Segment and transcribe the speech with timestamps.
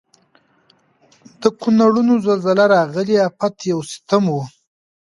[1.41, 4.35] د کونړونو زلزله راغلي افت یو ستم و.